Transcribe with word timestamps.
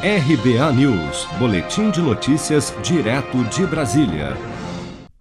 RBA 0.00 0.72
News, 0.74 1.26
Boletim 1.40 1.90
de 1.90 2.00
Notícias, 2.00 2.72
direto 2.84 3.42
de 3.46 3.66
Brasília. 3.66 4.36